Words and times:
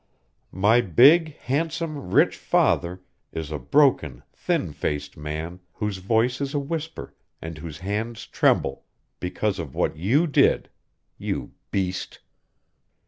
My 0.55 0.81
big, 0.81 1.35
handsome, 1.41 2.09
rich 2.09 2.35
father 2.35 3.03
is 3.31 3.51
a 3.51 3.59
broken, 3.59 4.23
thin 4.33 4.73
faced 4.73 5.15
man 5.15 5.59
whose 5.73 5.97
voice 5.97 6.41
is 6.41 6.55
a 6.55 6.59
whisper 6.59 7.13
and 7.39 7.59
whose 7.59 7.77
hands 7.77 8.25
tremble 8.25 8.83
because 9.19 9.59
of 9.59 9.75
what 9.75 9.97
you 9.97 10.25
did. 10.25 10.71
You 11.19 11.51
beast!" 11.69 12.19